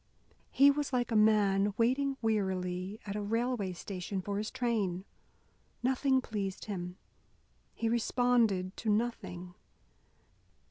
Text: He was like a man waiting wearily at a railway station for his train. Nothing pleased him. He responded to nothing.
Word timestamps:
He 0.49 0.71
was 0.71 0.91
like 0.91 1.11
a 1.11 1.15
man 1.15 1.75
waiting 1.77 2.17
wearily 2.23 2.99
at 3.05 3.15
a 3.15 3.21
railway 3.21 3.73
station 3.73 4.19
for 4.19 4.39
his 4.39 4.49
train. 4.49 5.05
Nothing 5.83 6.21
pleased 6.21 6.65
him. 6.65 6.97
He 7.75 7.87
responded 7.87 8.75
to 8.77 8.89
nothing. 8.89 9.53